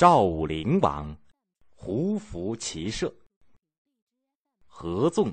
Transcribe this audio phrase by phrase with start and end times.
[0.00, 1.14] 赵武灵王
[1.76, 3.14] 胡服骑射，
[4.64, 5.30] 合纵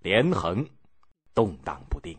[0.00, 0.68] 连横，
[1.32, 2.18] 动荡不定。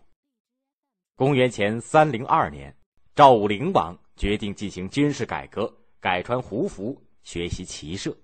[1.17, 2.73] 公元前三零二年，
[3.13, 5.69] 赵武灵王决定进行军事改革，
[5.99, 8.15] 改穿胡服，学习骑射。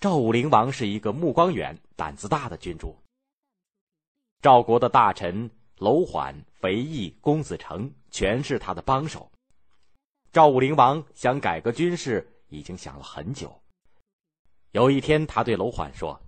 [0.00, 2.96] 赵武灵王是一个目光远、胆子大的君主。
[4.40, 9.30] 赵国的大臣楼缓、肥义、公子成全是他的帮手。
[10.34, 13.54] 赵武灵王想改革军事，已经想了很久。
[14.72, 16.20] 有一天，他对楼缓说：“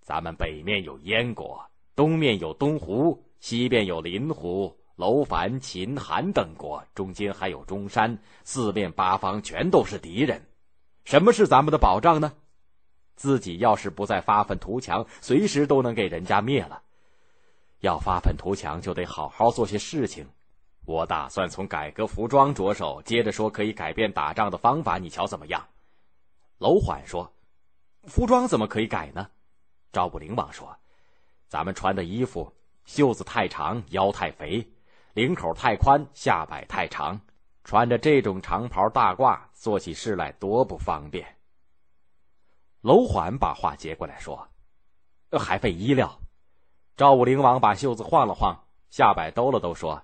[0.00, 1.60] 咱们北面有燕国，
[1.96, 10.46] 东面有东胡，西边有林胡、楼烦、秦、韩等国，中间还有中山，四面八方全都是敌人。
[11.04, 12.32] 什么是咱们的保障呢？
[13.16, 16.80] 自己要是不再发愤图强，随时都能给人家灭了。
[17.80, 20.24] 要发愤图强，就得好好做些事情。”
[20.84, 25.64] 我打算从改革服装着手，接着说可以改变打仗的方法，你瞧怎么样？
[26.58, 27.32] 楼缓说
[28.08, 29.28] ：“服装怎么可以改呢？”
[29.92, 30.76] 赵武灵王说
[31.46, 32.52] ：“咱们穿的衣服
[32.84, 34.68] 袖子太长，腰太肥，
[35.14, 37.20] 领口太宽，下摆太长，
[37.62, 41.36] 穿着这种长袍大褂做起事来多不方便。”
[42.82, 44.48] 楼缓把话接过来说
[45.38, 46.18] ：“还费衣料。”
[46.96, 50.02] 赵武灵王把袖子晃了晃，下摆兜了兜，说。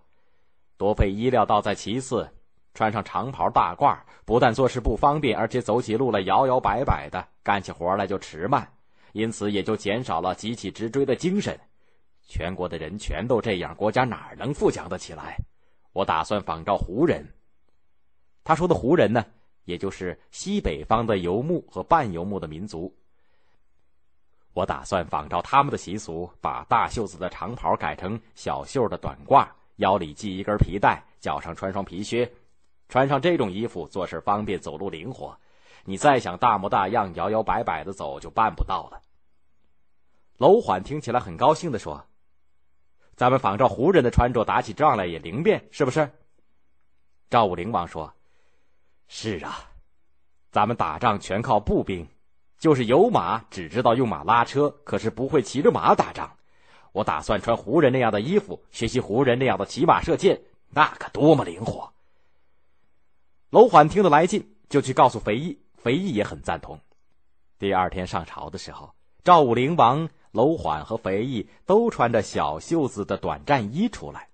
[0.79, 2.27] 多费衣料倒在其次，
[2.73, 8.67] 穿上长袍大褂，不但做事不方便，而且走起路来摇摇摆摆的，干起活来就迟慢，
[9.12, 11.59] 因此也就减少了急起直追的精神。
[12.23, 15.37] 全国的人全都这样，国家哪能富强得起来？
[15.93, 17.27] 我打算仿照胡人。
[18.45, 19.27] 他说的胡人呢，
[19.65, 22.95] 也就是西北方的游牧和半游牧的民族。
[24.53, 29.45] 我打算仿照他们的习俗，把大袖子的长袍改成小袖的短褂。
[29.79, 32.31] 腰里系一根皮带，脚上穿双皮靴，
[32.89, 35.37] 穿上这种衣服做事方便，走路灵活。
[35.85, 39.01] 你再想大模大样、摇摇摆摆的走，就办不到了。
[40.37, 42.05] 楼缓听起来很高兴的说
[43.14, 46.11] ：“咱们仿照胡人的穿着，打起仗来也灵便，是不是？”
[47.31, 48.13] 赵武灵王说
[49.07, 49.70] ：“是啊，
[50.51, 52.07] 咱们打仗全靠步兵，
[52.58, 56.35] 就是有马，只知道用马拉车，可是不会骑着马打仗。”
[56.93, 60.41] 我打算穿胡人那样的衣服，学习胡人那样的骑马射箭，
[60.71, 61.93] 那可多么灵活！
[63.51, 66.81] 楼缓听得来劲，就去告诉肥义，肥义也很赞同。
[67.59, 68.93] 第二天上朝的时候，
[69.25, 74.29] 赵武灵王、楼缓和肥义都穿着小袖子的短战衣出来。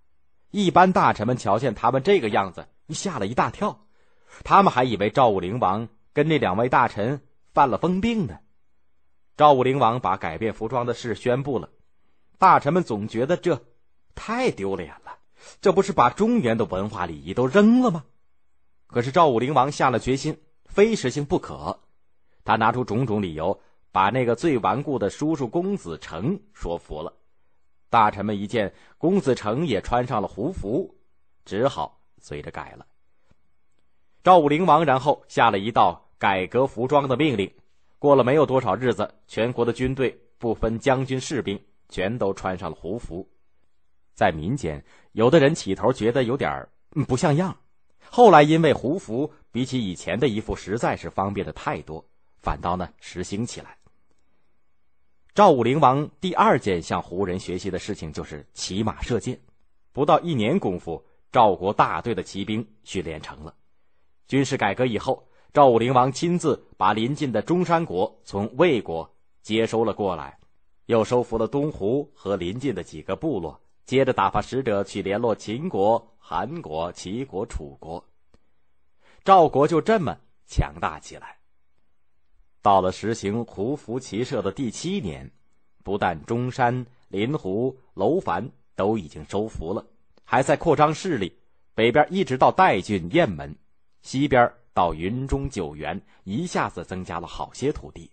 [0.50, 3.86] 一般大臣们瞧见他们这个样子，吓了一大跳，
[4.44, 7.20] 他们还以为赵武灵王跟那两位大臣
[7.52, 8.38] 犯了疯病呢。
[9.36, 11.68] 赵武灵王把改变服装的事宣布了。
[12.38, 13.64] 大臣们总觉得这
[14.14, 15.18] 太丢脸了，
[15.60, 18.04] 这不是把中原的文化礼仪都扔了吗？
[18.86, 21.80] 可是赵武灵王下了决心，非实行不可。
[22.44, 27.12] 他拿出种种理由，把那个最顽固的叔叔公子成说服了。
[27.88, 30.94] 大臣们一见公子成也穿上了胡服，
[31.44, 32.86] 只好随着改了。
[34.22, 37.50] 赵武灵王然后下了一道改革服装的命令。
[37.98, 41.58] 过了没有多少日子，全国的军队不分将军士兵。
[41.88, 43.28] 全都穿上了胡服，
[44.14, 46.68] 在民间，有的人起头觉得有点
[47.06, 47.56] 不像样，
[48.10, 52.04] 后来因为胡服比起以前的衣服实在是方便的太多，
[52.38, 53.76] 反倒呢实行起来。
[55.34, 59.40] 赵武灵王第二件向胡人学习的事情就是骑马射箭，
[59.92, 63.54] 不到一年功夫，赵国大队的骑兵训练成了。
[64.28, 69.12] 军事改革以后，赵武灵王亲自把临近的中山国从魏国
[69.42, 70.38] 接收了过来。
[70.86, 78.04] 又收服了东湖和邻近的几个部落，接着打发使者去联络秦国、韩国、齐国、楚国。
[79.24, 81.38] 赵国就这么强大起来。
[82.60, 85.30] 到了实行胡服骑射的第七年，
[85.82, 89.86] 不但中山、临湖、楼烦都已经收服了，
[90.22, 91.32] 还在扩张势力，
[91.74, 93.56] 北边一直到代郡、雁门，
[94.02, 98.10] 西边到云中、九原，一下子增加了好些土地。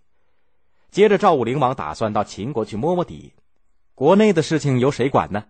[0.92, 3.34] 接着，赵武灵王打算到秦国去摸摸底，
[3.96, 5.46] 国内的事情由谁管呢？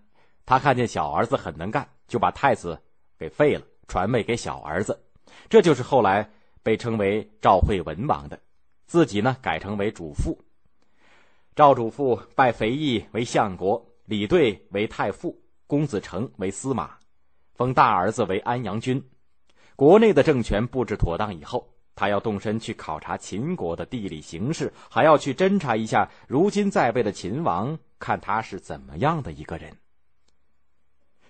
[0.46, 2.80] 他看见小儿子很能干，就把太子
[3.18, 5.04] 给废了，传位给小儿子，
[5.50, 6.30] 这就是后来
[6.62, 8.40] 被称为赵惠文王的。
[8.86, 10.38] 自己呢，改成为主父。
[11.56, 15.36] 赵主父拜肥义为相国，李队为太傅，
[15.66, 16.92] 公子成为司马，
[17.56, 19.04] 封大儿子为安阳君。
[19.76, 21.68] 国内的政权布置妥当以后。
[22.01, 29.77] 他要动身去考察秦国的地理形势，还要去侦查一下如今在位的秦王，看他是怎么样的一个人。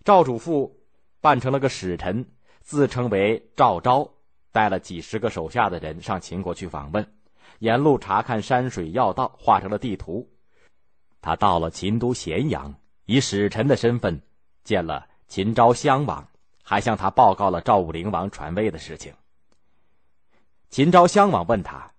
[0.06, 0.79] 赵主父
[1.19, 2.25] 扮成了个使臣，
[2.62, 4.09] 自称为赵昭，
[4.53, 7.06] 带了几十个手下的人上秦国去访问，
[7.59, 10.25] 沿路查看山水要道，画成了地图。
[11.19, 12.73] 他到了秦都咸阳，
[13.06, 14.21] 以使臣的身份
[14.63, 16.25] 见了秦昭襄王，
[16.63, 19.13] 还向他报告了赵武灵王传位的事情。
[20.71, 21.91] 秦昭襄王问他：“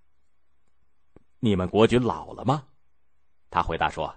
[1.41, 2.65] 你们国君老了吗？”
[3.51, 4.17] 他回答说：“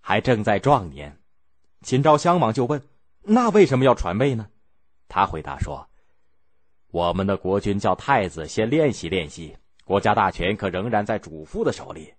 [0.00, 1.18] 还正在壮年。”
[1.80, 2.86] 秦昭襄王就问
[3.24, 4.50] ：“那为什么要传位呢？”
[5.08, 5.88] 他回答说。
[6.88, 12.12] 我们的国君叫太子先练习练习，国家大权可仍然在主父的手里。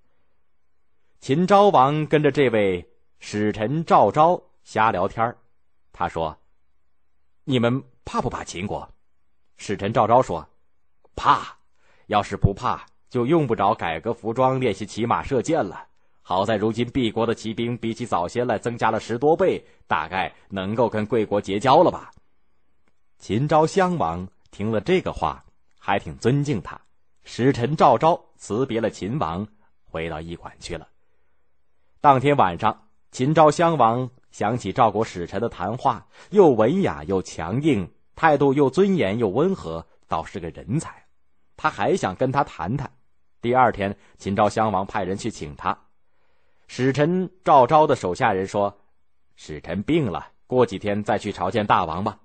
[1.19, 2.87] 秦昭王跟着这位
[3.19, 5.35] 使臣赵昭瞎聊天
[5.91, 6.35] 他说
[7.45, 8.87] ：“你们怕不怕秦国？”
[9.57, 10.47] 使臣赵昭说
[11.17, 11.57] ：“怕。
[12.05, 15.85] 要是不怕，就用不着改革服装、练习骑马射箭了。
[16.21, 22.11] 好在如今敝国的骑兵比起早先来增加了十多倍，大概能够跟贵国结交了吧？”
[23.19, 24.25] 秦昭襄王。
[24.49, 25.43] 听了这个话，
[25.77, 26.79] 还挺尊敬他。
[27.25, 29.45] 使臣赵昭辞别了秦王，
[29.83, 30.87] 回到驿馆去了。
[31.99, 41.03] 当天晚上，秦昭襄王想起赵国使臣的谈话，又文雅又强硬，态度又尊严又温和，倒是个人才。
[41.57, 42.89] 他还想跟他谈谈。
[43.41, 45.77] 第二天，秦昭襄王派人去请他。
[46.67, 48.73] 使臣赵昭的手下人说
[49.35, 52.19] ：“使臣病了，过几天再去朝见大王吧。”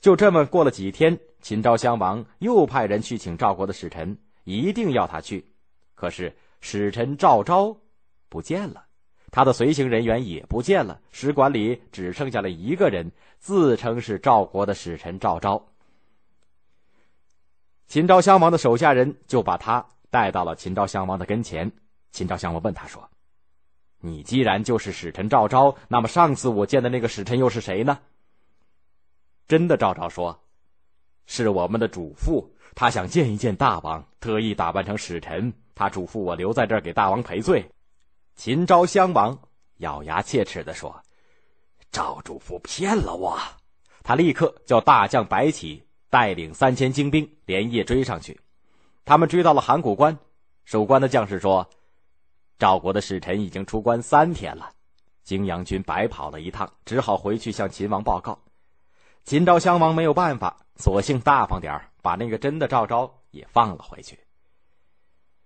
[0.00, 1.18] 就这么过了几天。
[1.42, 5.52] 秦昭襄王又派人去请赵国的使臣，一定要他去。
[5.94, 7.76] 可是使臣赵昭
[8.28, 8.84] 不见了，
[9.30, 13.08] 他的随行人员也不见了，使馆里只剩下了一个人，
[13.38, 15.64] 自称是赵国的使臣赵昭。
[17.88, 21.70] 秦昭襄王的手下人就把他带到了秦昭襄王的跟前。
[22.10, 23.08] 秦昭襄王问他说
[24.00, 27.98] ：“你既然就是使臣赵昭，那么上次我见的那个使臣又是谁呢？”
[29.46, 30.42] 真的，赵昭说。
[31.28, 35.52] 是我们的主父，他想见一见大王，特意打扮成使臣。
[35.74, 37.68] 他嘱咐我留在这儿给大王赔罪。
[38.36, 39.36] 秦昭襄王
[39.78, 41.02] 咬牙切齿地说
[41.90, 43.38] ：“赵主父骗了我。”
[44.04, 48.40] 他立刻叫大将白起带领三千精兵连夜追上去。
[49.04, 50.18] 他们追到了函谷关，
[50.64, 51.68] 守关的将士说
[52.58, 54.70] ：“赵国的使臣已经出关三天了。”
[55.24, 58.38] 泾阳军白跑了一趟，只好回去向秦王报告。
[59.24, 60.58] 秦昭襄王没有办法。
[60.78, 64.18] 索性大方点把那个真的赵昭也放了回去。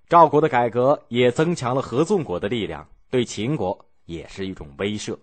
[0.08, 5.16] 赵国的改革也增强了合纵国的力量，对秦国也是一种威慑。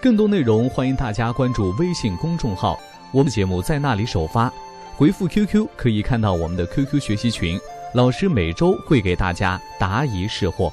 [0.00, 2.80] 更多内容欢迎大家关注微信公众号，
[3.14, 4.52] 我们节目在那里首发。
[4.96, 7.60] 回复 QQ 可以看到我们的 QQ 学习群，
[7.94, 10.72] 老师每周会给大家答疑释惑。